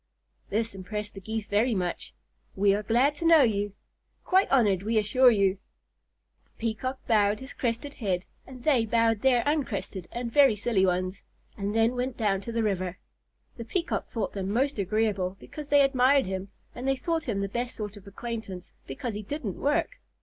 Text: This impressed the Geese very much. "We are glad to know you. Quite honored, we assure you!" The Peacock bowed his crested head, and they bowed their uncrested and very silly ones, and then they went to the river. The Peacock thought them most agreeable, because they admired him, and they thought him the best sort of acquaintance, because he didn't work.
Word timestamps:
This 0.49 0.73
impressed 0.73 1.13
the 1.13 1.21
Geese 1.21 1.45
very 1.45 1.75
much. 1.75 2.11
"We 2.55 2.73
are 2.73 2.81
glad 2.81 3.13
to 3.17 3.25
know 3.27 3.43
you. 3.43 3.73
Quite 4.25 4.49
honored, 4.49 4.81
we 4.81 4.97
assure 4.97 5.29
you!" 5.29 5.59
The 6.45 6.49
Peacock 6.57 7.05
bowed 7.05 7.39
his 7.39 7.53
crested 7.53 7.93
head, 7.93 8.25
and 8.47 8.63
they 8.63 8.87
bowed 8.87 9.21
their 9.21 9.43
uncrested 9.47 10.07
and 10.11 10.33
very 10.33 10.55
silly 10.55 10.87
ones, 10.87 11.21
and 11.55 11.75
then 11.75 11.89
they 11.95 12.09
went 12.21 12.43
to 12.45 12.51
the 12.51 12.63
river. 12.63 12.97
The 13.57 13.63
Peacock 13.63 14.07
thought 14.07 14.33
them 14.33 14.49
most 14.49 14.79
agreeable, 14.79 15.37
because 15.39 15.69
they 15.69 15.81
admired 15.83 16.25
him, 16.25 16.49
and 16.73 16.87
they 16.87 16.95
thought 16.95 17.25
him 17.29 17.41
the 17.41 17.47
best 17.47 17.75
sort 17.75 17.95
of 17.95 18.07
acquaintance, 18.07 18.71
because 18.87 19.13
he 19.13 19.21
didn't 19.21 19.57
work. 19.61 19.99